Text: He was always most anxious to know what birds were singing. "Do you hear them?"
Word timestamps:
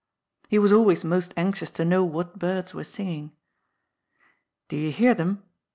He 0.49 0.57
was 0.57 0.73
always 0.73 1.03
most 1.03 1.31
anxious 1.37 1.69
to 1.69 1.85
know 1.85 2.03
what 2.03 2.39
birds 2.39 2.73
were 2.73 2.83
singing. 2.83 3.33
"Do 4.67 4.75
you 4.75 4.91
hear 4.91 5.13
them?" 5.13 5.43